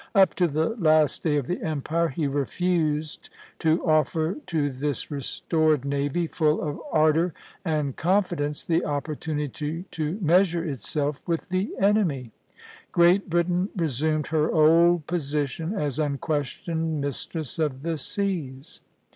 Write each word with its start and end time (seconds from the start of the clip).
Up 0.15 0.33
to 0.33 0.47
the 0.47 0.69
last 0.77 1.21
day 1.21 1.37
of 1.37 1.45
the 1.45 1.61
Empire 1.61 2.07
he 2.07 2.25
refused 2.25 3.29
to 3.59 3.85
offer 3.85 4.33
to 4.47 4.71
this 4.71 5.11
restored 5.11 5.85
navy, 5.85 6.25
full 6.25 6.59
of 6.59 6.79
ardor 6.91 7.35
and 7.63 7.95
confidence, 7.95 8.63
the 8.63 8.83
opportunity 8.83 9.85
to 9.91 10.17
measure 10.19 10.63
itself 10.67 11.21
with 11.27 11.49
the 11.49 11.69
enemy." 11.79 12.31
Great 12.91 13.29
Britain 13.29 13.69
resumed 13.75 14.25
her 14.29 14.51
old 14.51 15.05
position 15.05 15.75
as 15.75 15.99
unquestioned 15.99 16.99
mistress 16.99 17.59
of 17.59 17.83
the 17.83 17.95
seas. 17.95 18.81